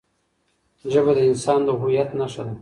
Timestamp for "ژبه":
0.91-1.11